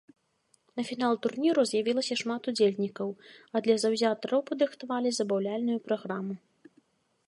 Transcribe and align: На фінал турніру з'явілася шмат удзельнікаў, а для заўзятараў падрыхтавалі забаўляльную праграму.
На 0.79 0.85
фінал 0.87 1.19
турніру 1.25 1.65
з'явілася 1.73 2.17
шмат 2.23 2.49
удзельнікаў, 2.53 3.09
а 3.53 3.63
для 3.69 3.75
заўзятараў 3.85 4.39
падрыхтавалі 4.49 5.09
забаўляльную 5.21 5.79
праграму. 5.91 6.35